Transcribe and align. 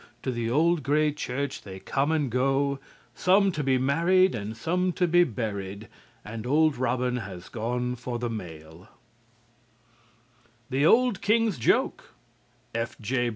To 0.23 0.31
the 0.31 0.49
old 0.49 0.81
gray 0.81 1.11
church 1.11 1.61
they 1.61 1.79
come 1.79 2.11
and 2.11 2.31
go, 2.31 2.79
Some 3.13 3.51
to 3.51 3.63
be 3.63 3.77
married 3.77 4.33
and 4.33 4.57
some 4.57 4.93
to 4.93 5.07
be 5.07 5.23
buried, 5.23 5.89
And 6.25 6.47
old 6.47 6.75
Robin 6.75 7.17
has 7.17 7.49
gone 7.49 7.95
for 7.95 8.17
the 8.17 8.27
mail_." 8.27 8.87
"THE 10.71 10.87
OLD 10.87 11.21
KING'S 11.21 11.59
JOKE" 11.59 12.15
F.J. 12.73 13.29